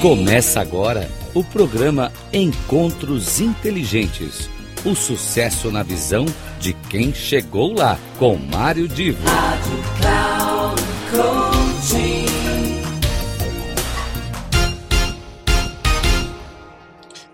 [0.00, 4.48] Começa agora o programa Encontros Inteligentes.
[4.82, 6.24] O sucesso na visão
[6.58, 9.22] de quem chegou lá, com Mário Divo.
[9.28, 10.80] Rádio Cloud.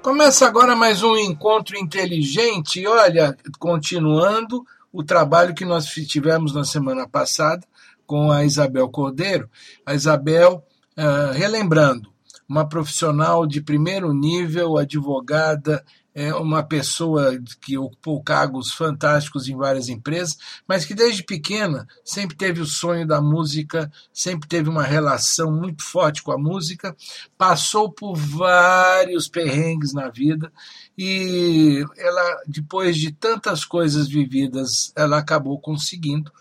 [0.02, 2.84] Começa agora mais um encontro inteligente.
[2.84, 7.64] Olha, continuando o trabalho que nós tivemos na semana passada
[8.04, 9.48] com a Isabel Cordeiro.
[9.84, 10.66] A Isabel,
[10.98, 12.15] uh, relembrando,
[12.48, 15.84] uma profissional de primeiro nível, advogada,
[16.16, 22.34] é uma pessoa que ocupou cargos fantásticos em várias empresas, mas que desde pequena sempre
[22.34, 26.96] teve o sonho da música, sempre teve uma relação muito forte com a música,
[27.36, 30.50] passou por vários perrengues na vida
[30.96, 36.32] e ela, depois de tantas coisas vividas, ela acabou conseguindo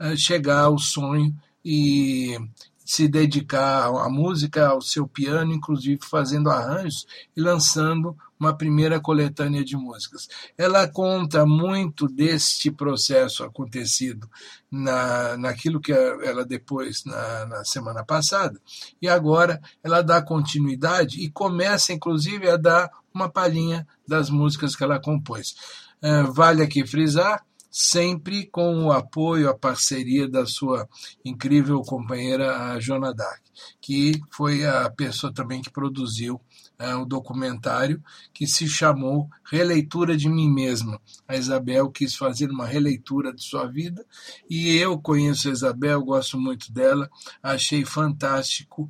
[0.00, 2.38] uh, chegar ao sonho e
[2.84, 9.64] se dedicar à música, ao seu piano, inclusive fazendo arranjos e lançando uma primeira coletânea
[9.64, 10.28] de músicas.
[10.58, 14.28] Ela conta muito deste processo acontecido
[14.70, 18.60] na, naquilo que ela depois, na, na semana passada,
[19.00, 24.84] e agora ela dá continuidade e começa, inclusive, a dar uma palhinha das músicas que
[24.84, 25.54] ela compôs.
[26.02, 27.42] Uh, vale aqui frisar
[27.76, 30.88] sempre com o apoio, a parceria da sua
[31.24, 33.42] incrível companheira, a Jona Dark,
[33.80, 36.40] que foi a pessoa também que produziu
[36.78, 38.00] é, o documentário
[38.32, 41.00] que se chamou Releitura de Mim Mesma.
[41.26, 44.06] A Isabel quis fazer uma releitura de sua vida
[44.48, 47.10] e eu conheço a Isabel, gosto muito dela,
[47.42, 48.88] achei fantástico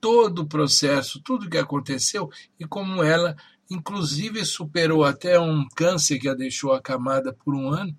[0.00, 3.36] todo o processo, tudo que aconteceu e como ela
[3.70, 7.96] inclusive superou até um câncer que a deixou acamada por um ano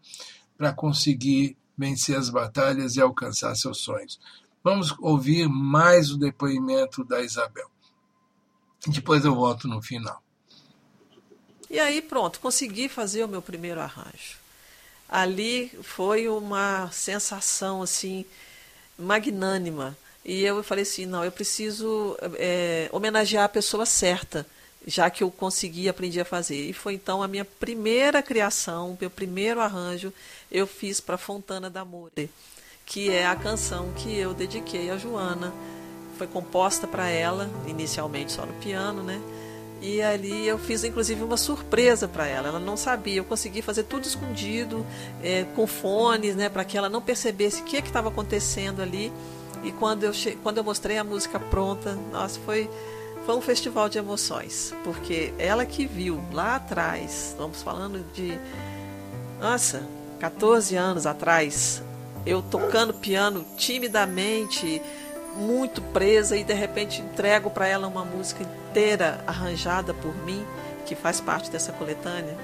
[0.58, 4.20] para conseguir vencer as batalhas e alcançar seus sonhos.
[4.64, 7.70] Vamos ouvir mais o depoimento da Isabel.
[8.88, 10.24] Depois eu volto no final.
[11.70, 14.38] E aí, pronto, consegui fazer o meu primeiro arranjo.
[15.10, 18.26] Ali foi uma sensação assim
[18.98, 19.98] magnânima.
[20.24, 24.46] E eu falei assim, não, eu preciso é, homenagear a pessoa certa
[24.86, 26.70] já que eu consegui aprendi a fazer.
[26.70, 30.14] E foi então a minha primeira criação, meu primeiro arranjo,
[30.52, 32.30] eu fiz para Fontana da More,
[32.86, 35.54] que é a canção que eu dediquei a Joana.
[36.18, 39.20] Foi composta para ela, inicialmente só no piano, né?
[39.82, 42.48] E ali eu fiz inclusive uma surpresa para ela.
[42.48, 43.18] Ela não sabia.
[43.18, 44.86] Eu consegui fazer tudo escondido,
[45.22, 49.12] é, com fones, né, para que ela não percebesse o que estava acontecendo ali.
[49.64, 52.70] E quando eu, quando eu mostrei a música pronta, nossa, foi
[53.26, 58.40] foi um festival de emoções, porque ela que viu lá atrás, estamos falando de,
[59.40, 59.84] nossa,
[60.20, 61.82] 14 anos atrás,
[62.24, 64.82] eu tocando piano timidamente,
[65.36, 70.46] muito presa, e de repente entrego para ela uma música inteira arranjada por mim,
[70.86, 72.38] que faz parte dessa coletânea.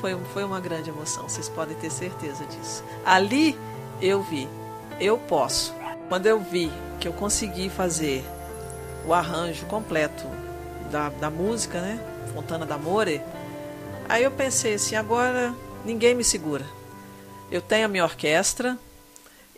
[0.00, 2.84] Foi, foi uma grande emoção, vocês podem ter certeza disso.
[3.04, 3.58] Ali
[4.00, 4.46] eu vi,
[5.00, 5.74] eu posso.
[6.08, 8.24] Quando eu vi que eu consegui fazer
[9.06, 10.24] o arranjo completo
[10.90, 11.98] da, da música, né?
[12.34, 13.20] Fontana da More.
[14.08, 16.66] Aí eu pensei assim, agora ninguém me segura.
[17.50, 18.78] Eu tenho a minha orquestra,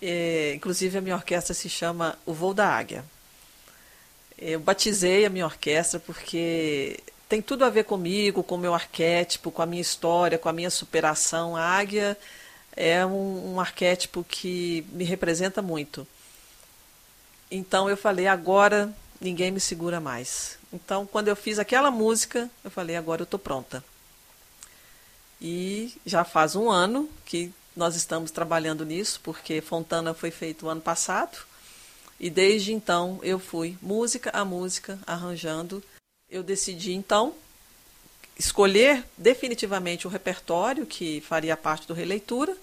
[0.00, 3.04] e, inclusive a minha orquestra se chama O Voo da Águia.
[4.38, 9.50] Eu batizei a minha orquestra porque tem tudo a ver comigo, com o meu arquétipo,
[9.50, 11.56] com a minha história, com a minha superação.
[11.56, 12.19] A águia
[12.76, 16.06] é um, um arquétipo que me representa muito.
[17.50, 18.92] Então eu falei, agora
[19.22, 20.59] ninguém me segura mais.
[20.72, 23.84] Então, quando eu fiz aquela música, eu falei, agora eu estou pronta.
[25.41, 30.81] E já faz um ano que nós estamos trabalhando nisso, porque Fontana foi feito ano
[30.81, 31.38] passado.
[32.19, 35.82] E desde então eu fui música a música, arranjando.
[36.31, 37.34] Eu decidi então
[38.38, 42.56] escolher definitivamente o repertório que faria parte do releitura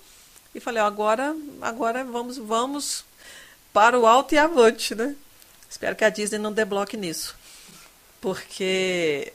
[0.54, 3.06] e falei agora agora vamos vamos
[3.72, 5.16] para o alto e avante, né?
[5.70, 7.36] Espero que a Disney não debloque nisso.
[8.20, 9.32] Porque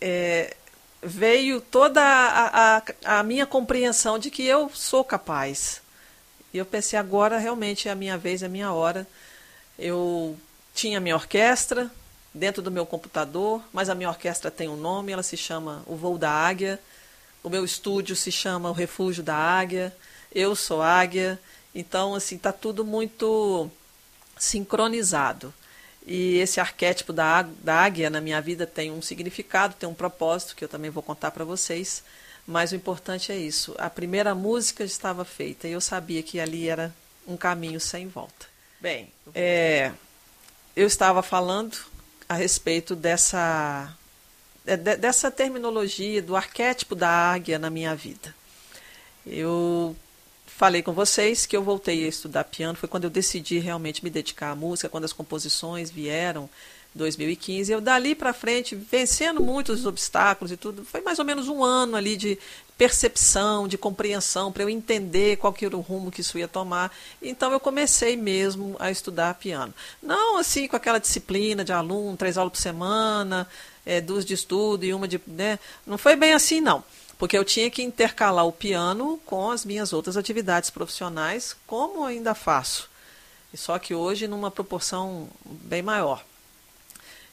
[0.00, 0.56] é,
[1.02, 5.82] veio toda a, a, a, minha compreensão de que eu sou capaz.
[6.52, 9.06] E eu pensei, agora realmente é a minha vez, é a minha hora.
[9.78, 10.38] Eu
[10.74, 11.90] tinha minha orquestra
[12.32, 15.96] dentro do meu computador, mas a minha orquestra tem um nome, ela se chama O
[15.96, 16.80] Voo da Águia.
[17.42, 19.94] O meu estúdio se chama O Refúgio da Águia.
[20.32, 21.38] Eu sou águia.
[21.74, 23.70] Então, assim, está tudo muito
[24.38, 25.52] sincronizado.
[26.06, 30.56] E esse arquétipo da, da águia na minha vida tem um significado, tem um propósito
[30.56, 32.02] que eu também vou contar para vocês.
[32.46, 33.74] Mas o importante é isso.
[33.78, 36.94] A primeira música estava feita e eu sabia que ali era
[37.26, 38.46] um caminho sem volta.
[38.80, 39.92] Bem, é,
[40.74, 41.76] eu estava falando
[42.26, 43.94] a respeito dessa,
[44.64, 48.34] é, dessa terminologia, do arquétipo da águia na minha vida.
[49.26, 49.94] Eu
[50.58, 54.10] falei com vocês que eu voltei a estudar piano, foi quando eu decidi realmente me
[54.10, 56.50] dedicar à música, quando as composições vieram
[56.96, 57.70] 2015.
[57.70, 61.94] Eu dali para frente, vencendo muitos obstáculos e tudo, foi mais ou menos um ano
[61.94, 62.36] ali de
[62.76, 66.92] percepção, de compreensão, para eu entender qual que era o rumo que isso ia tomar.
[67.22, 69.72] Então eu comecei mesmo a estudar piano.
[70.02, 73.46] Não assim com aquela disciplina de aluno, três aulas por semana,
[73.86, 75.20] é, duas de estudo e uma de.
[75.24, 75.56] Né?
[75.86, 76.82] Não foi bem assim, não.
[77.18, 82.34] Porque eu tinha que intercalar o piano com as minhas outras atividades profissionais, como ainda
[82.34, 82.88] faço.
[83.54, 86.24] Só que hoje numa proporção bem maior.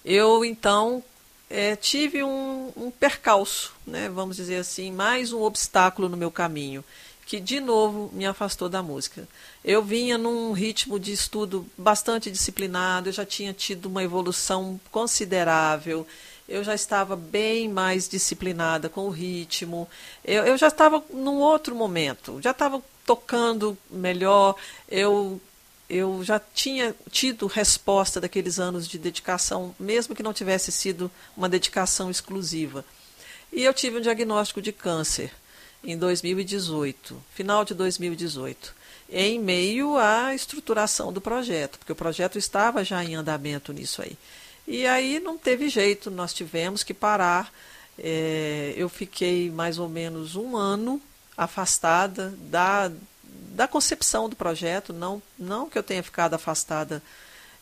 [0.04, 1.04] Eu então
[1.50, 6.84] é, tive um, um percalço, né, vamos dizer assim, mais um obstáculo no meu caminho,
[7.26, 9.28] que de novo me afastou da música.
[9.64, 16.06] Eu vinha num ritmo de estudo bastante disciplinado, eu já tinha tido uma evolução considerável,
[16.48, 19.88] eu já estava bem mais disciplinada com o ritmo,
[20.24, 24.56] eu, eu já estava num outro momento, já estava tocando melhor,
[24.90, 25.42] eu
[25.88, 31.48] eu já tinha tido resposta daqueles anos de dedicação, mesmo que não tivesse sido uma
[31.48, 32.84] dedicação exclusiva.
[33.54, 35.32] E eu tive um diagnóstico de câncer
[35.84, 38.74] em 2018, final de 2018,
[39.12, 44.18] em meio à estruturação do projeto, porque o projeto estava já em andamento nisso aí.
[44.68, 47.54] E aí não teve jeito, nós tivemos que parar.
[47.98, 51.02] É, eu fiquei mais ou menos um ano
[51.38, 52.92] afastada da
[53.56, 57.02] da concepção do projeto, não, não que eu tenha ficado afastada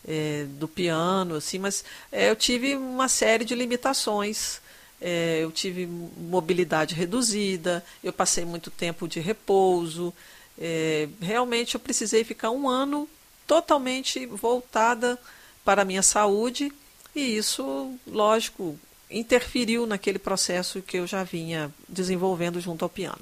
[0.08, 4.60] é, do piano, assim, mas é, eu tive uma série de limitações.
[5.00, 10.14] É, eu tive mobilidade reduzida, eu passei muito tempo de repouso.
[10.58, 13.08] É, realmente eu precisei ficar um ano
[13.46, 15.20] totalmente voltada
[15.64, 16.72] para a minha saúde
[17.16, 18.78] e isso, lógico,
[19.10, 23.22] interferiu naquele processo que eu já vinha desenvolvendo junto ao piano.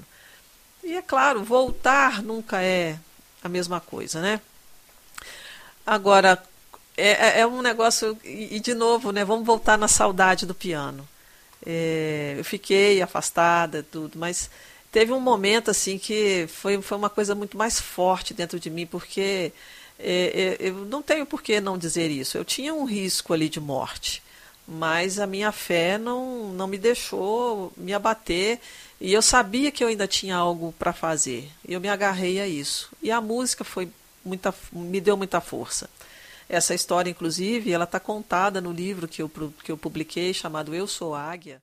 [0.82, 2.98] E é claro, voltar nunca é
[3.42, 4.40] a mesma coisa, né?
[5.86, 6.42] Agora,
[6.96, 11.08] é, é, é um negócio, e, de novo, né, vamos voltar na saudade do piano.
[11.64, 14.50] É, eu fiquei afastada, tudo, mas
[14.90, 18.86] teve um momento assim que foi, foi uma coisa muito mais forte dentro de mim,
[18.86, 19.52] porque
[20.02, 22.36] é, é, eu não tenho por que não dizer isso.
[22.36, 24.22] Eu tinha um risco ali de morte,
[24.66, 28.60] mas a minha fé não, não me deixou me abater
[29.00, 31.50] e eu sabia que eu ainda tinha algo para fazer.
[31.66, 32.90] Eu me agarrei a isso.
[33.02, 33.88] E a música foi
[34.24, 35.88] muita, me deu muita força.
[36.48, 39.30] Essa história, inclusive, ela está contada no livro que eu,
[39.64, 41.62] que eu publiquei chamado Eu Sou Águia.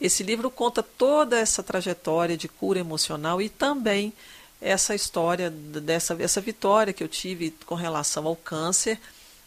[0.00, 4.12] Esse livro conta toda essa trajetória de cura emocional e também
[4.60, 8.98] essa história dessa essa vitória que eu tive com relação ao câncer.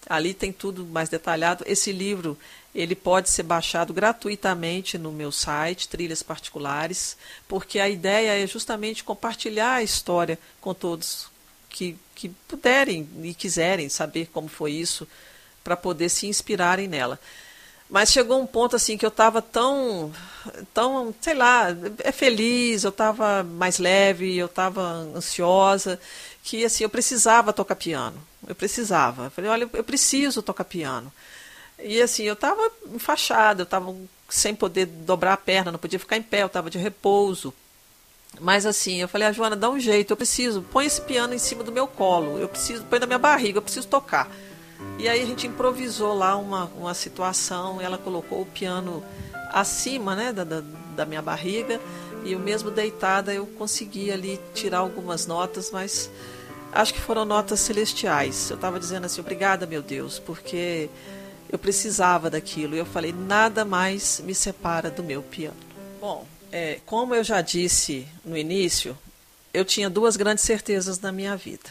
[0.08, 1.64] Ali tem tudo mais detalhado.
[1.68, 2.38] Esse livro
[2.76, 7.16] ele pode ser baixado gratuitamente no meu site, Trilhas Particulares,
[7.48, 11.28] porque a ideia é justamente compartilhar a história com todos
[11.70, 15.08] que, que puderem e quiserem saber como foi isso,
[15.64, 17.20] para poder se inspirarem nela.
[17.94, 20.12] Mas chegou um ponto assim que eu estava tão,
[20.74, 21.68] tão, sei lá,
[22.00, 26.00] é feliz, eu estava mais leve, eu estava ansiosa,
[26.44, 28.18] que assim eu precisava tocar piano.
[28.48, 29.26] Eu precisava.
[29.26, 31.14] Eu falei, olha, eu preciso tocar piano.
[31.78, 33.96] E assim, eu estava enfaixada, eu estava
[34.28, 37.54] sem poder dobrar a perna, não podia ficar em pé, eu estava de repouso.
[38.42, 41.36] Mas assim, eu falei, a ah, Joana, dá um jeito, eu preciso, põe esse piano
[41.36, 44.32] em cima do meu colo, eu preciso, põe na minha barriga, eu preciso tocar.
[44.98, 49.04] E aí a gente improvisou lá uma, uma situação, ela colocou o piano
[49.52, 50.64] acima né, da, da,
[50.96, 51.80] da minha barriga,
[52.24, 56.10] e eu mesmo deitada eu consegui ali tirar algumas notas, mas
[56.72, 58.50] acho que foram notas celestiais.
[58.50, 60.90] Eu estava dizendo assim, obrigada, meu Deus, porque
[61.50, 62.76] eu precisava daquilo.
[62.76, 65.58] E eu falei, nada mais me separa do meu piano.
[66.00, 68.98] Bom, é, como eu já disse no início,
[69.54, 71.70] eu tinha duas grandes certezas na minha vida.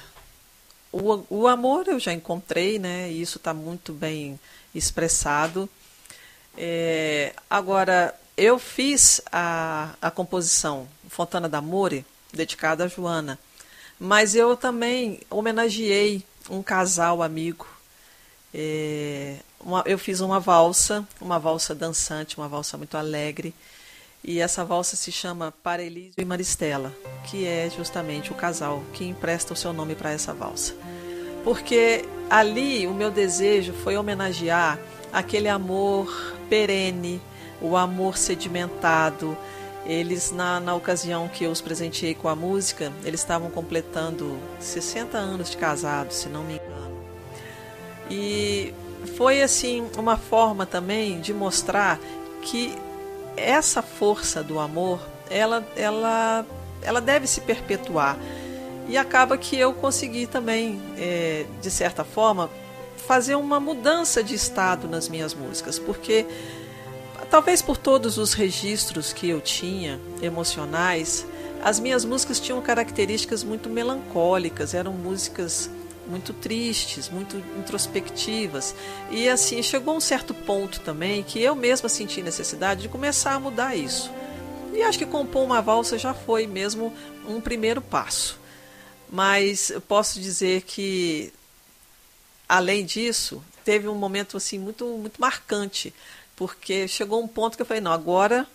[0.93, 3.11] O, o amor eu já encontrei, né?
[3.11, 4.39] E isso está muito bem
[4.75, 5.69] expressado.
[6.57, 13.39] É, agora, eu fiz a, a composição Fontana d'Amore, dedicada a Joana,
[13.99, 17.67] mas eu também homenageei um casal amigo.
[18.53, 23.55] É, uma, eu fiz uma valsa, uma valsa dançante, uma valsa muito alegre.
[24.25, 29.53] E essa valsa se chama Parelísio e Maristela, que é justamente o casal que empresta
[29.53, 30.75] o seu nome para essa valsa.
[31.43, 34.79] Porque ali o meu desejo foi homenagear
[35.13, 36.09] aquele amor
[36.49, 37.21] perene,
[37.61, 39.37] o amor sedimentado.
[39.85, 45.19] Eles, na, na ocasião que eu os presenteei com a música, eles estavam completando 60
[45.19, 47.03] anos de casado, se não me engano.
[48.09, 48.73] E
[49.17, 51.99] foi assim uma forma também de mostrar
[52.43, 52.73] que
[53.37, 56.47] essa força do amor, ela, ela,
[56.83, 58.19] ela deve se perpetuar.
[58.89, 62.51] E acaba que eu consegui também, é, de certa forma,
[63.07, 66.27] fazer uma mudança de estado nas minhas músicas, porque
[67.31, 71.27] talvez por todos os registros que eu tinha emocionais,
[71.63, 75.71] as minhas músicas tinham características muito melancólicas, eram músicas
[76.07, 78.75] muito tristes, muito introspectivas.
[79.11, 83.41] E assim, chegou um certo ponto também que eu mesma senti necessidade de começar a
[83.41, 84.11] mudar isso.
[84.73, 86.93] E acho que compor uma valsa já foi mesmo
[87.29, 88.39] um primeiro passo.
[89.11, 91.33] Mas eu posso dizer que
[92.49, 95.95] além disso, teve um momento assim muito muito marcante,
[96.35, 98.47] porque chegou um ponto que eu falei, não, agora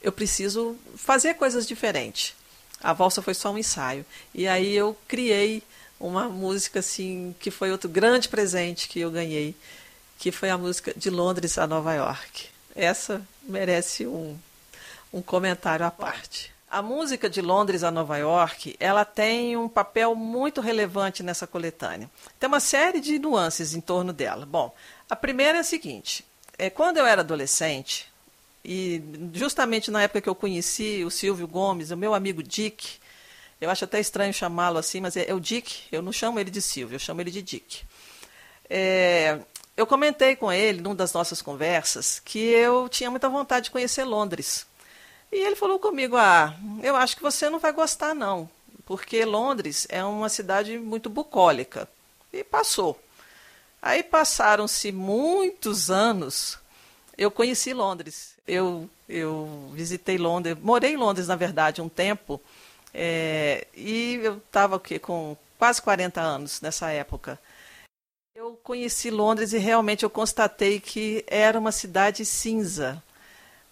[0.00, 2.34] eu preciso fazer coisas diferentes.
[2.80, 4.04] A valsa foi só um ensaio.
[4.34, 5.62] E aí eu criei
[5.98, 9.54] uma música assim que foi outro grande presente que eu ganhei,
[10.18, 12.48] que foi a música de Londres a Nova York.
[12.74, 14.36] Essa merece um,
[15.12, 16.52] um comentário à parte.
[16.70, 22.10] A música de Londres a Nova York, ela tem um papel muito relevante nessa coletânea.
[22.38, 24.44] Tem uma série de nuances em torno dela.
[24.44, 24.74] Bom,
[25.08, 26.24] a primeira é a seguinte:
[26.58, 28.12] é, quando eu era adolescente,
[28.64, 32.98] e justamente na época que eu conheci o Silvio Gomes, o meu amigo Dick,
[33.64, 36.50] eu acho até estranho chamá-lo assim, mas é, é, o Dick, eu não chamo ele
[36.50, 37.82] de Silvio, eu chamo ele de Dick.
[38.68, 39.38] É,
[39.76, 44.04] eu comentei com ele, numa das nossas conversas, que eu tinha muita vontade de conhecer
[44.04, 44.66] Londres.
[45.32, 48.48] E ele falou comigo: Ah, eu acho que você não vai gostar, não,
[48.86, 51.88] porque Londres é uma cidade muito bucólica.
[52.32, 53.00] E passou.
[53.80, 56.58] Aí passaram-se muitos anos,
[57.18, 58.34] eu conheci Londres.
[58.46, 62.40] Eu, eu visitei Londres, morei em Londres, na verdade, um tempo,
[62.94, 67.38] é, e eu estava com quase 40 anos nessa época.
[68.34, 73.02] Eu conheci Londres e realmente eu constatei que era uma cidade cinza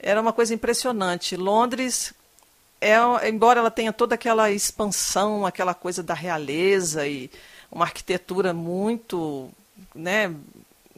[0.03, 1.37] era uma coisa impressionante.
[1.37, 2.13] Londres,
[2.81, 2.97] é,
[3.29, 7.31] embora ela tenha toda aquela expansão, aquela coisa da realeza e
[7.71, 9.49] uma arquitetura muito,
[9.95, 10.35] né,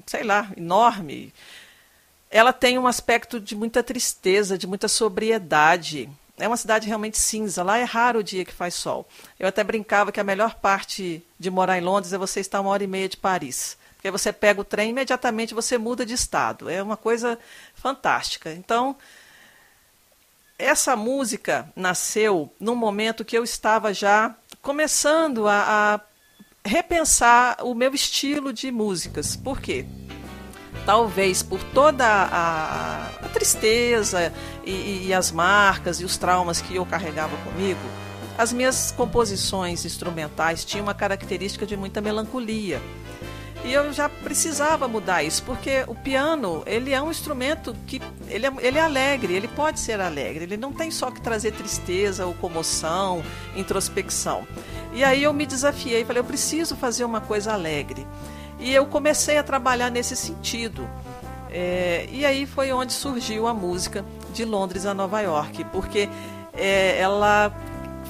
[0.07, 1.33] sei lá, enorme,
[2.31, 6.09] ela tem um aspecto de muita tristeza, de muita sobriedade.
[6.39, 7.63] É uma cidade realmente cinza.
[7.63, 9.07] Lá é raro o dia que faz sol.
[9.39, 12.71] Eu até brincava que a melhor parte de morar em Londres é você estar uma
[12.71, 13.77] hora e meia de Paris.
[13.97, 16.69] Porque você pega o trem e imediatamente você muda de estado.
[16.69, 17.39] É uma coisa
[17.75, 18.53] fantástica.
[18.53, 18.97] Então,
[20.59, 26.01] essa música nasceu num momento que eu estava já começando a, a
[26.69, 29.37] repensar o meu estilo de músicas.
[29.37, 29.87] Por quê?
[30.87, 34.33] Talvez por toda a, a tristeza
[34.65, 37.81] e, e as marcas e os traumas que eu carregava comigo,
[38.37, 42.83] as minhas composições instrumentais tinham uma característica de muita melancolia.
[43.65, 48.47] E eu já precisava mudar isso, porque o piano, ele é um instrumento que ele
[48.47, 52.27] é, ele é alegre, ele pode ser alegre, ele não tem só que trazer tristeza
[52.27, 53.23] ou comoção,
[53.57, 54.47] introspecção.
[54.93, 58.07] E aí eu me desafiei, falei, eu preciso fazer uma coisa alegre.
[58.65, 60.89] E eu comecei a trabalhar nesse sentido.
[61.51, 64.03] É, e aí foi onde surgiu a música
[64.33, 66.09] de Londres a Nova York, porque
[66.55, 67.55] é, ela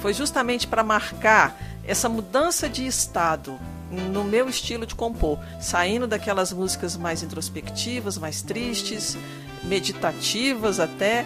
[0.01, 3.59] foi justamente para marcar essa mudança de estado
[3.91, 9.17] no meu estilo de compor, saindo daquelas músicas mais introspectivas, mais tristes,
[9.61, 11.25] meditativas até,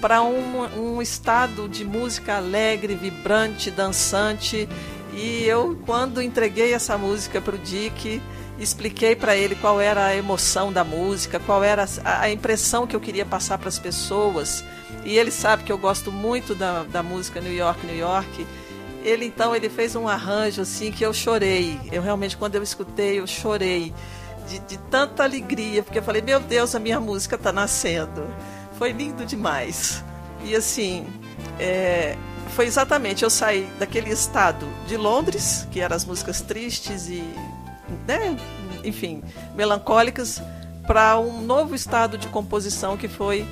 [0.00, 4.66] para um, um estado de música alegre, vibrante, dançante.
[5.22, 8.22] E eu, quando entreguei essa música para o Dick,
[8.58, 13.00] expliquei para ele qual era a emoção da música, qual era a, impressão que eu
[13.00, 14.64] queria passar para as pessoas.
[15.04, 18.46] E ele sabe que eu gosto muito da, da música New York, New York.
[19.04, 21.78] Ele então ele fez um arranjo assim que eu chorei.
[21.92, 23.92] Eu realmente quando eu escutei eu chorei
[24.48, 28.26] de, de tanta alegria porque eu falei meu Deus a minha música está nascendo.
[28.78, 30.02] Foi lindo demais.
[30.42, 31.06] E assim
[31.58, 32.16] é,
[32.50, 37.22] foi exatamente eu saí daquele estado de Londres que eram as músicas tristes e
[38.06, 38.36] né,
[38.84, 39.22] enfim
[39.54, 40.42] melancólicas
[40.86, 43.46] para um novo estado de composição que foi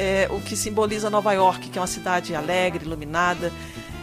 [0.00, 3.52] é, o que simboliza Nova York, que é uma cidade alegre, iluminada.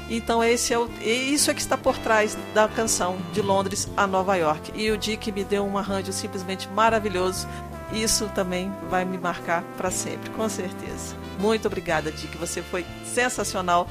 [0.09, 4.05] Então esse é o, isso é que está por trás da canção de Londres a
[4.05, 4.71] Nova York.
[4.75, 7.47] E o Dick me deu um arranjo simplesmente maravilhoso.
[7.91, 11.15] Isso também vai me marcar para sempre, com certeza.
[11.39, 12.37] Muito obrigada, Dick.
[12.37, 13.87] Você foi sensacional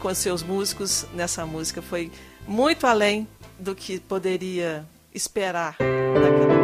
[0.00, 1.80] com seus músicos nessa música.
[1.80, 2.10] Foi
[2.48, 3.28] muito além
[3.58, 6.60] do que poderia esperar daquela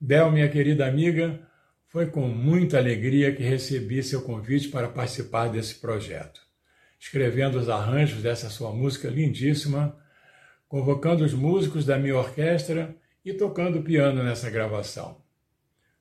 [0.00, 1.38] Del, minha querida amiga,
[1.88, 6.42] foi com muita alegria que recebi seu convite para participar desse projeto,
[7.00, 9.98] escrevendo os arranjos dessa sua música lindíssima,
[10.68, 15.22] convocando os músicos da minha orquestra e tocando piano nessa gravação.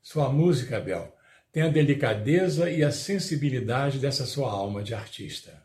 [0.01, 1.15] Sua música, Bel,
[1.53, 5.63] tem a delicadeza e a sensibilidade dessa sua alma de artista.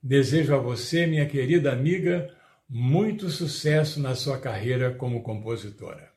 [0.00, 2.32] Desejo a você, minha querida amiga,
[2.68, 6.09] muito sucesso na sua carreira como compositora.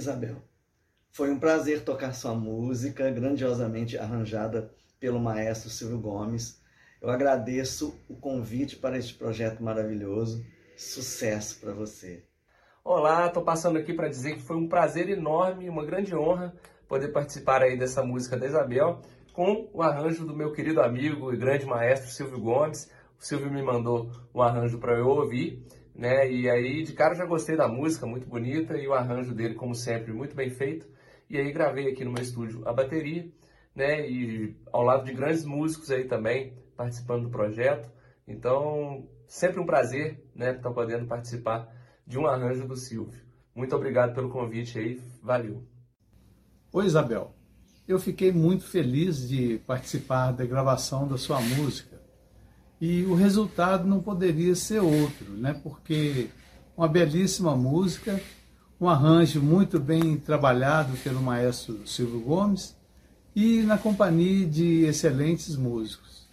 [0.00, 0.36] Isabel.
[1.10, 6.58] Foi um prazer tocar sua música, grandiosamente arranjada pelo maestro Silvio Gomes.
[7.02, 10.42] Eu agradeço o convite para este projeto maravilhoso.
[10.76, 12.24] Sucesso para você.
[12.82, 16.54] Olá, estou passando aqui para dizer que foi um prazer enorme, uma grande honra
[16.88, 19.02] poder participar aí dessa música da Isabel
[19.34, 22.90] com o arranjo do meu querido amigo e grande maestro Silvio Gomes.
[23.18, 25.62] O Silvio me mandou um arranjo para eu ouvir
[25.94, 26.30] né?
[26.30, 29.74] E aí de cara já gostei da música, muito bonita e o arranjo dele como
[29.74, 30.86] sempre muito bem feito.
[31.28, 33.30] E aí gravei aqui no meu estúdio a bateria,
[33.74, 34.08] né?
[34.08, 37.90] E ao lado de grandes músicos aí também participando do projeto.
[38.26, 41.68] Então, sempre um prazer, né, estar podendo participar
[42.06, 43.20] de um arranjo do Silvio.
[43.54, 45.62] Muito obrigado pelo convite aí, valeu.
[46.72, 47.34] Oi, Isabel.
[47.86, 51.89] Eu fiquei muito feliz de participar da gravação da sua música.
[52.80, 55.54] E o resultado não poderia ser outro, né?
[55.62, 56.28] Porque
[56.76, 58.20] uma belíssima música
[58.80, 62.74] um arranjo muito bem trabalhado pelo maestro Silvio Gomes
[63.36, 66.26] e na companhia de excelentes músicos.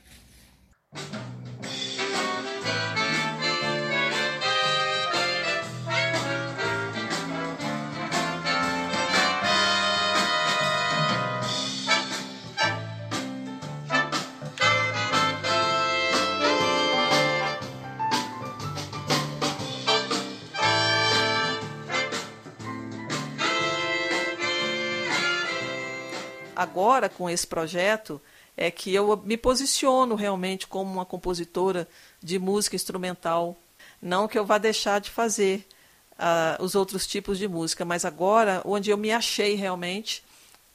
[26.77, 28.21] Agora com esse projeto
[28.55, 31.87] é que eu me posiciono realmente como uma compositora
[32.21, 33.57] de música instrumental.
[33.99, 35.65] Não que eu vá deixar de fazer
[36.13, 40.23] uh, os outros tipos de música, mas agora onde eu me achei realmente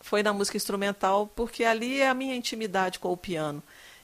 [0.01, 3.62] foi na música instrumental, porque ali é a minha intimidade com o piano,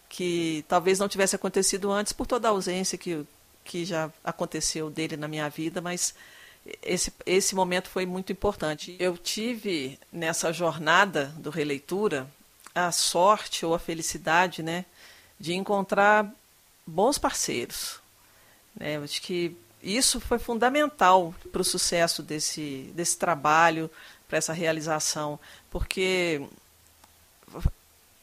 [0.08, 3.26] que talvez não tivesse acontecido antes por toda a ausência que,
[3.64, 6.14] que já aconteceu dele na minha vida, mas
[6.82, 8.96] esse, esse momento foi muito importante.
[8.98, 12.28] Eu tive nessa jornada do releitura
[12.74, 14.84] a sorte ou a felicidade, né,
[15.38, 16.30] de encontrar
[16.86, 18.00] bons parceiros.
[18.74, 18.98] Né?
[18.98, 23.90] Acho que isso foi fundamental para o sucesso desse, desse trabalho,
[24.28, 25.38] para essa realização,
[25.70, 26.46] porque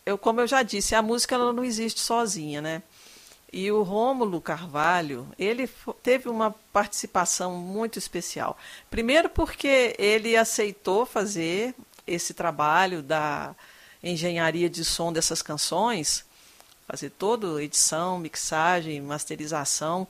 [0.06, 2.84] eu, como eu já disse, a música ela não existe sozinha, né?
[3.58, 5.66] E o Rômulo Carvalho, ele
[6.04, 8.58] teve uma participação muito especial.
[8.90, 11.74] Primeiro porque ele aceitou fazer
[12.06, 13.56] esse trabalho da
[14.04, 16.26] engenharia de som dessas canções,
[16.86, 20.06] fazer toda edição, mixagem, masterização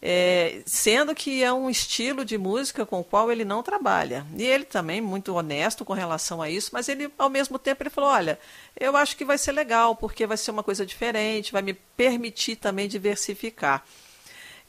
[0.00, 4.24] é, sendo que é um estilo de música com o qual ele não trabalha.
[4.36, 7.90] E ele também muito honesto com relação a isso, mas ele ao mesmo tempo ele
[7.90, 8.38] falou: "Olha,
[8.78, 12.56] eu acho que vai ser legal, porque vai ser uma coisa diferente, vai me permitir
[12.56, 13.84] também diversificar".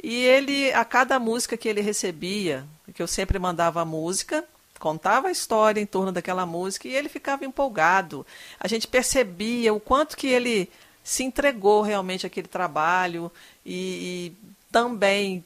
[0.01, 4.43] E ele a cada música que ele recebia, que eu sempre mandava a música,
[4.79, 8.25] contava a história em torno daquela música e ele ficava empolgado.
[8.59, 10.71] A gente percebia o quanto que ele
[11.03, 13.31] se entregou realmente àquele trabalho
[13.65, 15.43] e, e também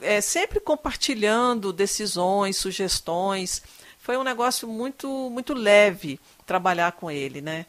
[0.00, 3.62] é, sempre compartilhando decisões, sugestões.
[3.98, 7.66] Foi um negócio muito, muito leve trabalhar com ele, né?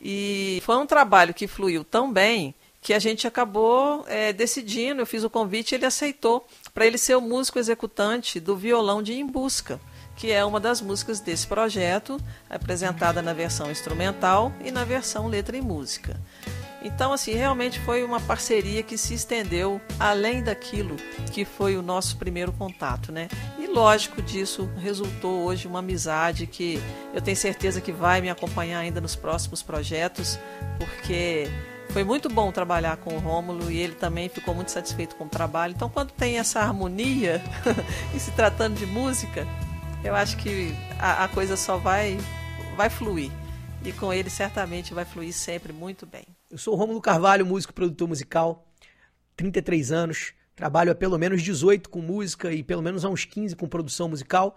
[0.00, 5.06] E foi um trabalho que fluiu tão bem que a gente acabou é, decidindo, eu
[5.06, 9.26] fiz o convite ele aceitou, para ele ser o músico executante do violão de Em
[9.26, 9.80] Busca,
[10.16, 15.56] que é uma das músicas desse projeto, apresentada na versão instrumental e na versão letra
[15.56, 16.20] e música.
[16.84, 20.96] Então, assim, realmente foi uma parceria que se estendeu além daquilo
[21.32, 23.28] que foi o nosso primeiro contato, né?
[23.58, 26.78] E lógico disso resultou hoje uma amizade que
[27.14, 30.38] eu tenho certeza que vai me acompanhar ainda nos próximos projetos,
[30.78, 31.48] porque
[31.88, 35.28] foi muito bom trabalhar com o Rômulo e ele também ficou muito satisfeito com o
[35.28, 35.72] trabalho.
[35.74, 37.42] Então, quando tem essa harmonia
[38.14, 39.46] e se tratando de música,
[40.04, 42.18] eu acho que a, a coisa só vai,
[42.76, 43.30] vai fluir.
[43.84, 46.24] E com ele certamente vai fluir sempre muito bem.
[46.50, 48.66] Eu sou o Rômulo Carvalho, músico e produtor musical,
[49.36, 53.54] 33 anos, trabalho há pelo menos 18 com música e pelo menos há uns 15
[53.56, 54.56] com produção musical.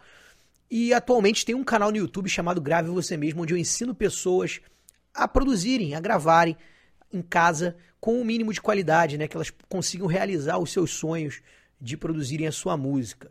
[0.72, 4.62] E atualmente tem um canal no YouTube chamado Grave Você Mesmo, onde eu ensino pessoas
[5.14, 6.56] a produzirem, a gravarem
[7.12, 9.28] em casa com o um mínimo de qualidade, né?
[9.28, 11.42] Que elas consigam realizar os seus sonhos
[11.82, 13.30] de produzirem a sua música.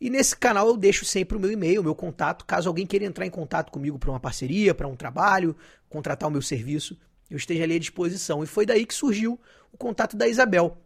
[0.00, 3.04] E nesse canal eu deixo sempre o meu e-mail, o meu contato, caso alguém queira
[3.04, 5.54] entrar em contato comigo para uma parceria, para um trabalho,
[5.90, 8.42] contratar o meu serviço, eu esteja ali à disposição.
[8.42, 9.38] E foi daí que surgiu
[9.70, 10.78] o contato da Isabel.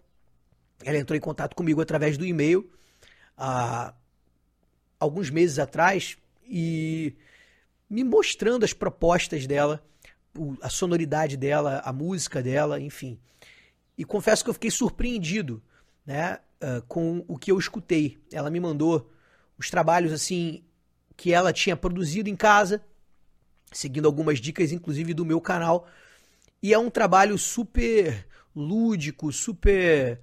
[0.83, 2.69] Ela entrou em contato comigo através do e-mail
[3.37, 3.95] há
[4.99, 7.15] alguns meses atrás e
[7.89, 9.85] me mostrando as propostas dela,
[10.61, 13.19] a sonoridade dela, a música dela, enfim.
[13.97, 15.63] E confesso que eu fiquei surpreendido
[16.05, 18.19] né, uh, com o que eu escutei.
[18.33, 19.11] Ela me mandou
[19.59, 20.65] os trabalhos assim
[21.17, 22.83] que ela tinha produzido em casa,
[23.73, 25.87] seguindo algumas dicas, inclusive do meu canal.
[26.63, 30.21] E é um trabalho super lúdico, super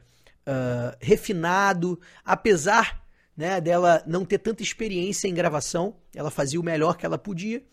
[0.47, 6.97] uh, refinado, apesar né, dela não ter tanta experiência em gravação, ela fazia o melhor
[6.97, 7.63] que ela podia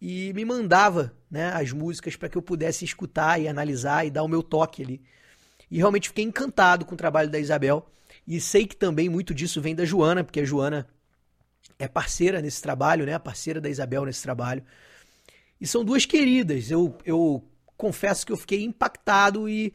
[0.00, 4.22] e me mandava né, as músicas para que eu pudesse escutar e analisar e dar
[4.22, 5.02] o meu toque ali.
[5.70, 7.86] E realmente fiquei encantado com o trabalho da Isabel.
[8.26, 10.86] E sei que também muito disso vem da Joana, porque a Joana
[11.78, 13.18] é parceira nesse trabalho, né?
[13.18, 14.62] Parceira da Isabel nesse trabalho.
[15.60, 16.70] E são duas queridas.
[16.70, 17.44] Eu, eu
[17.76, 19.72] confesso que eu fiquei impactado e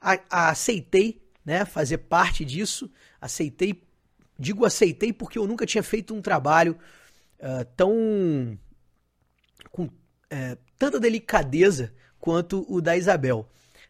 [0.00, 1.64] a, a aceitei, né?
[1.64, 2.90] Fazer parte disso.
[3.20, 3.82] Aceitei,
[4.38, 6.78] digo aceitei porque eu nunca tinha feito um trabalho
[7.40, 8.58] uh, tão
[9.70, 13.48] com uh, tanta delicadeza quanto o da Isabel.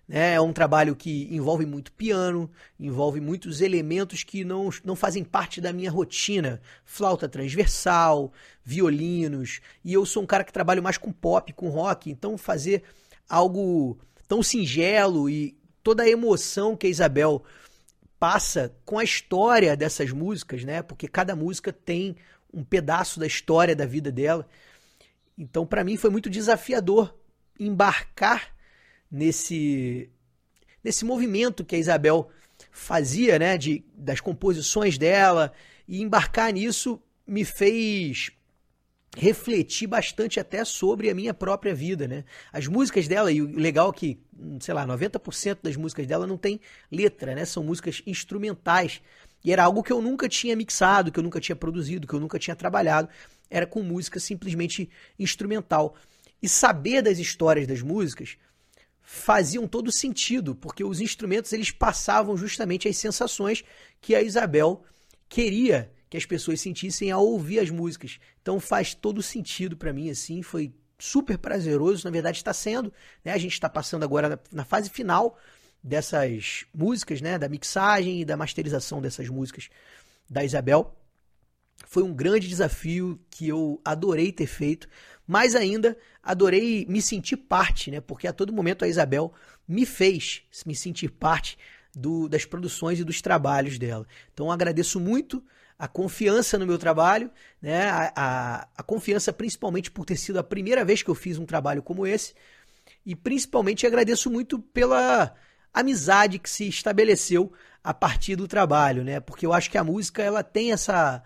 [0.08, 0.34] Né?
[0.34, 5.60] É um trabalho que envolve muito piano, envolve muitos elementos que não, não fazem parte
[5.60, 6.60] da minha rotina.
[6.84, 8.32] Flauta transversal,
[8.64, 9.60] violinos.
[9.84, 12.10] E eu sou um cara que trabalho mais com pop, com rock.
[12.10, 12.82] Então fazer
[13.28, 17.42] algo tão singelo e toda a emoção que a Isabel
[18.18, 20.82] passa com a história dessas músicas, né?
[20.82, 22.16] Porque cada música tem
[22.52, 24.48] um pedaço da história da vida dela.
[25.36, 27.14] Então, para mim, foi muito desafiador
[27.60, 28.57] embarcar
[29.10, 30.10] nesse
[30.82, 32.30] nesse movimento que a Isabel
[32.70, 35.52] fazia, né, de, das composições dela,
[35.86, 38.30] e embarcar nisso me fez
[39.16, 42.24] refletir bastante até sobre a minha própria vida, né?
[42.52, 44.20] As músicas dela, e o legal é que,
[44.60, 47.44] sei lá, 90% das músicas dela não tem letra, né?
[47.44, 49.02] São músicas instrumentais.
[49.44, 52.20] E era algo que eu nunca tinha mixado, que eu nunca tinha produzido, que eu
[52.20, 53.08] nunca tinha trabalhado.
[53.50, 55.94] Era com música simplesmente instrumental.
[56.40, 58.36] E saber das histórias das músicas
[59.10, 63.64] faziam todo sentido, porque os instrumentos eles passavam justamente as sensações
[64.02, 64.82] que a Isabel
[65.30, 68.20] queria que as pessoas sentissem ao ouvir as músicas.
[68.42, 72.92] Então faz todo sentido para mim assim, foi super prazeroso, na verdade está sendo,
[73.24, 73.32] né?
[73.32, 75.38] A gente está passando agora na, fase final
[75.82, 79.70] dessas músicas, né, da mixagem e da masterização dessas músicas
[80.28, 80.94] da Isabel.
[81.86, 84.86] Foi um grande desafio que eu adorei ter feito,
[85.28, 88.00] mas ainda adorei me sentir parte, né?
[88.00, 89.30] Porque a todo momento a Isabel
[89.68, 91.58] me fez me sentir parte
[91.94, 94.06] do, das produções e dos trabalhos dela.
[94.32, 95.44] Então agradeço muito
[95.78, 97.90] a confiança no meu trabalho, né?
[97.90, 101.44] A, a, a, confiança principalmente por ter sido a primeira vez que eu fiz um
[101.44, 102.34] trabalho como esse,
[103.04, 105.34] e principalmente agradeço muito pela
[105.74, 107.52] amizade que se estabeleceu
[107.84, 109.20] a partir do trabalho, né?
[109.20, 111.22] Porque eu acho que a música ela tem essa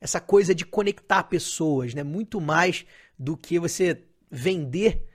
[0.00, 2.02] essa coisa de conectar pessoas, né?
[2.02, 2.84] Muito mais
[3.18, 5.06] do que você vender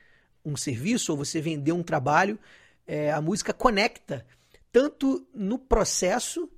[0.44, 2.40] um serviço ou você vender um trabalho.
[2.88, 4.26] É, a música conecta
[4.72, 6.50] tanto no processo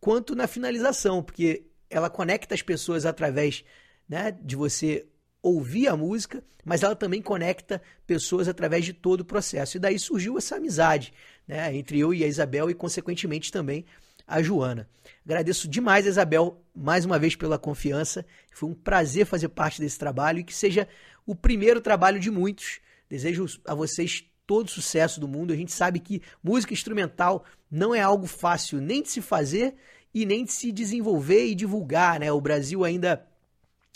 [0.00, 3.64] quanto na finalização, porque ela conecta as pessoas através
[4.08, 5.06] né, de você
[5.42, 9.76] ouvir a música, mas ela também conecta pessoas através de todo o processo.
[9.76, 11.12] E daí surgiu essa amizade
[11.46, 13.86] né, entre eu e a Isabel e, consequentemente, também
[14.28, 14.86] a Joana.
[15.24, 18.24] Agradeço demais Isabel mais uma vez pela confiança.
[18.52, 20.86] Foi um prazer fazer parte desse trabalho e que seja
[21.26, 22.80] o primeiro trabalho de muitos.
[23.08, 25.52] Desejo a vocês todo sucesso do mundo.
[25.52, 29.74] A gente sabe que música instrumental não é algo fácil nem de se fazer
[30.12, 32.30] e nem de se desenvolver e divulgar, né?
[32.30, 33.26] O Brasil ainda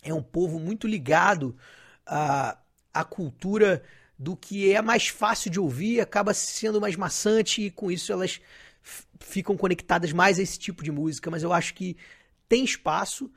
[0.02, 1.56] é um povo muito ligado
[2.06, 2.58] à,
[2.92, 3.82] à cultura
[4.18, 8.40] do que é mais fácil de ouvir, acaba sendo mais maçante e com isso elas
[9.22, 11.96] ficam conectadas mais a esse tipo de música, mas eu acho que
[12.48, 13.30] tem espaço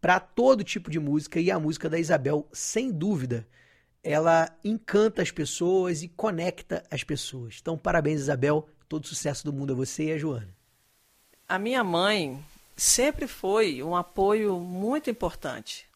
[0.00, 3.46] para todo tipo de música e a música da Isabel, sem dúvida,
[4.02, 7.58] ela encanta as pessoas e conecta as pessoas.
[7.60, 10.54] Então, parabéns, Isabel, todo sucesso do mundo a você e a Joana.
[11.48, 12.42] A minha mãe
[12.76, 15.86] sempre foi um apoio muito importante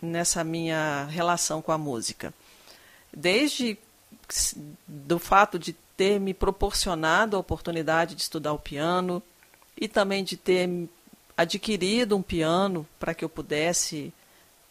[0.00, 2.32] nessa minha relação com a música.
[3.12, 3.78] Desde
[4.86, 9.22] do fato de ter me proporcionado a oportunidade de estudar o piano
[9.76, 10.68] e também de ter
[11.36, 14.12] adquirido um piano para que eu pudesse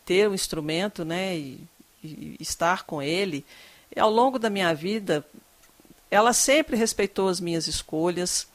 [0.05, 1.59] ter o um instrumento, né, e,
[2.03, 3.43] e estar com ele.
[3.95, 5.25] E ao longo da minha vida,
[6.09, 8.47] ela sempre respeitou as minhas escolhas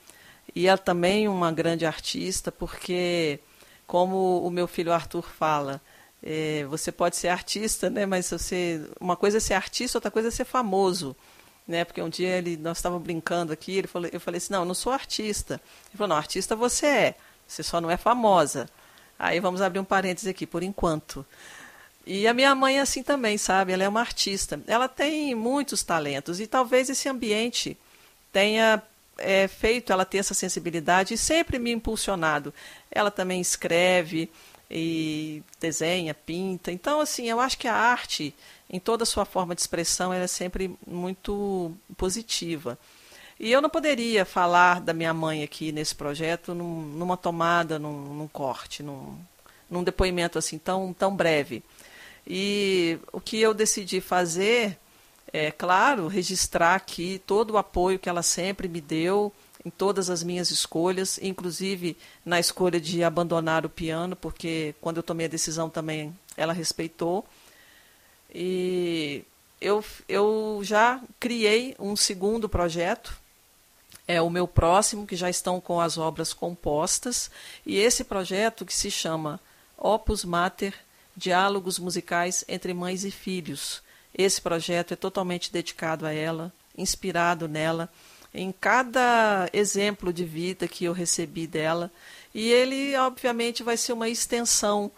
[0.54, 3.40] e é também uma grande artista, porque,
[3.86, 5.80] como o meu filho Arthur fala,
[6.22, 10.28] é, você pode ser artista, né, mas você, uma coisa é ser artista, outra coisa
[10.28, 11.16] é ser famoso.
[11.68, 14.60] Né, porque um dia ele, nós estávamos brincando aqui, ele falou, eu falei assim, não,
[14.60, 15.54] eu não sou artista.
[15.88, 17.14] Ele falou, não, artista você é,
[17.46, 18.68] você só não é famosa.
[19.18, 21.24] Aí vamos abrir um parêntese aqui, por enquanto.
[22.06, 23.72] E a minha mãe é assim também, sabe?
[23.72, 24.60] Ela é uma artista.
[24.66, 27.76] Ela tem muitos talentos e talvez esse ambiente
[28.32, 28.82] tenha
[29.18, 32.52] é, feito ela ter essa sensibilidade e sempre me impulsionado.
[32.90, 34.30] Ela também escreve
[34.70, 36.70] e desenha, pinta.
[36.70, 38.34] Então, assim, eu acho que a arte,
[38.68, 42.78] em toda a sua forma de expressão, ela é sempre muito positiva.
[43.38, 48.14] E eu não poderia falar da minha mãe aqui nesse projeto num, numa tomada, num,
[48.14, 49.18] num corte, num,
[49.68, 51.64] num depoimento assim tão, tão breve.
[52.26, 54.78] E o que eu decidi fazer
[55.32, 59.32] é, claro, registrar aqui todo o apoio que ela sempre me deu
[59.64, 65.02] em todas as minhas escolhas, inclusive na escolha de abandonar o piano, porque quando eu
[65.02, 67.24] tomei a decisão também ela respeitou.
[68.32, 69.24] E
[69.60, 73.18] eu, eu já criei um segundo projeto,
[74.08, 77.30] é o meu próximo, que já estão com as obras compostas,
[77.66, 79.38] e esse projeto que se chama
[79.76, 80.74] Opus Mater
[81.16, 83.82] Diálogos Musicais entre Mães e Filhos.
[84.16, 87.88] Esse projeto é totalmente dedicado a ela, inspirado nela,
[88.32, 91.90] em cada exemplo de vida que eu recebi dela.
[92.34, 94.90] E ele, obviamente, vai ser uma extensão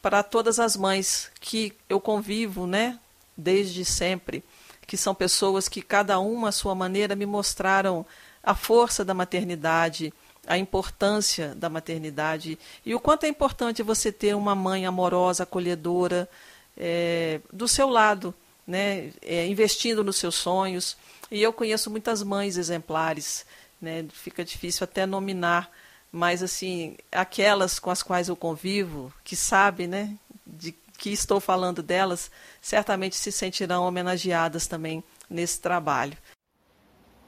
[0.00, 2.98] para todas as mães que eu convivo, né,
[3.36, 4.44] desde sempre,
[4.86, 8.04] que são pessoas que cada uma à sua maneira me mostraram
[8.42, 10.12] a força da maternidade,
[10.46, 16.28] a importância da maternidade e o quanto é importante você ter uma mãe amorosa, acolhedora,
[16.76, 18.34] é, do seu lado,
[18.66, 20.96] né, é, investindo nos seus sonhos.
[21.34, 23.44] E eu conheço muitas mães exemplares,
[23.82, 25.68] né, fica difícil até nominar,
[26.12, 30.14] mas assim, aquelas com as quais eu convivo, que sabem né,
[30.46, 36.16] de que estou falando delas, certamente se sentirão homenageadas também nesse trabalho.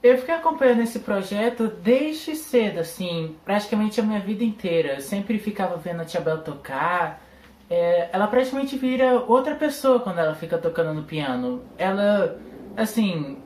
[0.00, 4.94] Eu fiquei acompanhando esse projeto desde cedo, assim, praticamente a minha vida inteira.
[4.94, 7.20] Eu sempre ficava vendo a Tia Bel tocar,
[7.68, 11.64] é, ela praticamente vira outra pessoa quando ela fica tocando no piano.
[11.76, 12.38] Ela,
[12.76, 13.42] assim,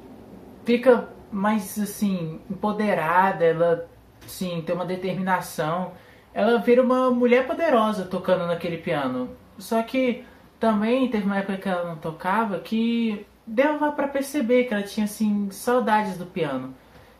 [0.64, 3.88] fica mais, assim, empoderada, ela,
[4.26, 5.92] sim, tem uma determinação.
[6.34, 9.30] Ela vira uma mulher poderosa tocando naquele piano.
[9.58, 10.24] Só que
[10.58, 15.04] também teve uma época que ela não tocava que dava para perceber que ela tinha,
[15.04, 16.74] assim, saudades do piano.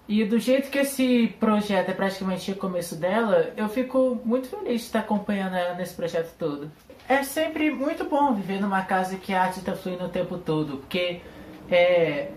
[0.08, 4.80] E do jeito que esse projeto é praticamente o começo dela, eu fico muito feliz
[4.80, 6.70] de estar acompanhando ela nesse projeto todo
[7.10, 10.76] é sempre muito bom viver numa casa que a arte está fluindo o tempo todo,
[10.76, 11.20] porque
[11.68, 12.28] é,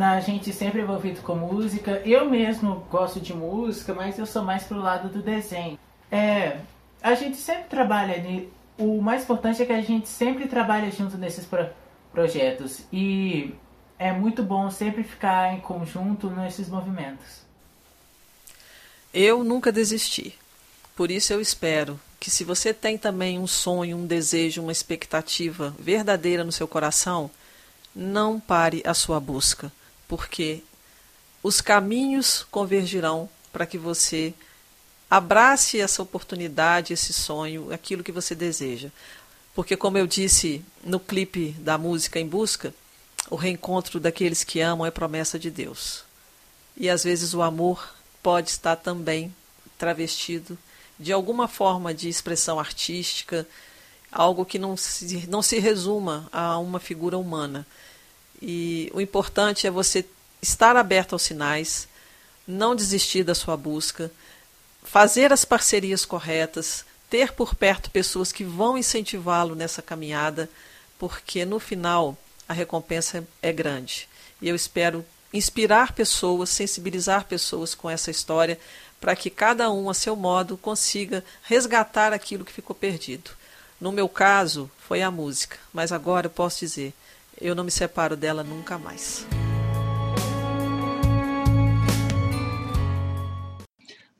[0.00, 2.02] a gente sempre envolvido com música.
[2.04, 5.78] Eu mesmo gosto de música, mas eu sou mais pro lado do desenho.
[6.10, 6.58] É,
[7.02, 8.22] a gente sempre trabalha,
[8.78, 11.68] o mais importante é que a gente sempre trabalha junto nesses pro
[12.12, 13.54] projetos e
[13.98, 17.40] é muito bom sempre ficar em conjunto nesses movimentos.
[19.14, 20.34] Eu nunca desisti.
[20.94, 25.74] Por isso eu espero que se você tem também um sonho, um desejo, uma expectativa
[25.78, 27.30] verdadeira no seu coração,
[27.94, 29.72] não pare a sua busca,
[30.06, 30.62] porque
[31.42, 34.32] os caminhos convergirão para que você
[35.10, 38.90] abrace essa oportunidade, esse sonho, aquilo que você deseja.
[39.54, 42.72] Porque, como eu disse no clipe da música Em Busca,
[43.28, 46.04] o reencontro daqueles que amam é promessa de Deus.
[46.76, 49.34] E às vezes o amor pode estar também
[49.76, 50.56] travestido
[50.98, 53.46] de alguma forma de expressão artística,
[54.10, 57.66] algo que não se, não se resuma a uma figura humana.
[58.44, 60.04] E o importante é você
[60.42, 61.86] estar aberto aos sinais,
[62.44, 64.10] não desistir da sua busca,
[64.82, 70.50] fazer as parcerias corretas, ter por perto pessoas que vão incentivá-lo nessa caminhada,
[70.98, 74.08] porque no final a recompensa é grande.
[74.40, 78.58] E eu espero inspirar pessoas, sensibilizar pessoas com essa história,
[79.00, 83.30] para que cada um, a seu modo, consiga resgatar aquilo que ficou perdido.
[83.80, 86.92] No meu caso, foi a música, mas agora eu posso dizer,
[87.42, 89.26] eu não me separo dela nunca mais.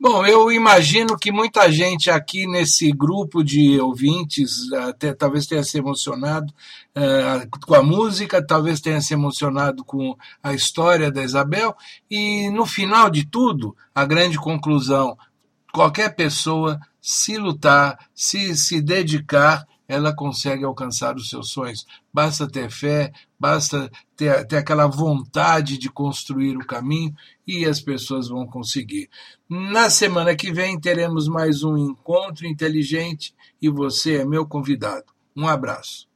[0.05, 5.77] Bom, eu imagino que muita gente aqui nesse grupo de ouvintes até talvez tenha se
[5.77, 6.53] emocionado
[6.93, 11.73] uh, com a música, talvez tenha se emocionado com a história da Isabel,
[12.11, 15.17] e no final de tudo, a grande conclusão:
[15.71, 21.85] qualquer pessoa, se lutar, se, se dedicar, ela consegue alcançar os seus sonhos.
[22.13, 27.13] Basta ter fé, basta ter, ter aquela vontade de construir o caminho
[27.45, 29.09] e as pessoas vão conseguir.
[29.49, 35.05] Na semana que vem teremos mais um encontro inteligente e você é meu convidado.
[35.35, 36.07] Um abraço.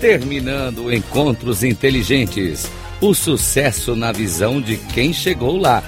[0.00, 2.70] Terminando Encontros Inteligentes.
[3.00, 5.82] O sucesso na visão de quem chegou lá,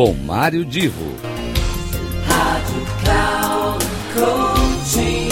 [0.00, 1.14] com Mário Divo.
[2.24, 3.84] Rádio Cloud
[4.14, 5.28] Coaching.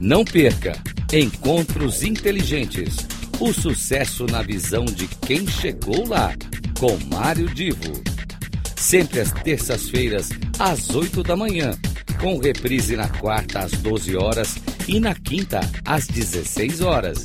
[0.00, 0.72] Não perca
[1.12, 2.96] Encontros Inteligentes.
[3.38, 6.34] O sucesso na visão de quem chegou lá,
[6.80, 8.02] com Mário Divo
[8.82, 11.70] sempre às terças-feiras, às 8 da manhã,
[12.20, 14.56] com reprise na quarta às 12 horas
[14.88, 17.24] e na quinta às 16 horas,